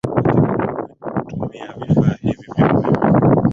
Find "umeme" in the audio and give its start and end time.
2.71-3.35